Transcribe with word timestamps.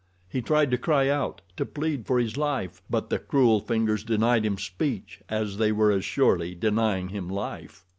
He 0.27 0.41
tried 0.41 0.71
to 0.71 0.79
cry 0.79 1.09
out, 1.09 1.41
to 1.57 1.63
plead 1.63 2.07
for 2.07 2.17
his 2.17 2.35
life; 2.35 2.81
but 2.89 3.11
the 3.11 3.19
cruel 3.19 3.59
fingers 3.59 4.03
denied 4.03 4.43
him 4.43 4.57
speech, 4.57 5.21
as 5.29 5.57
they 5.57 5.71
were 5.71 5.91
as 5.91 6.03
surely 6.03 6.55
denying 6.55 7.09
him 7.09 7.29
life. 7.29 7.85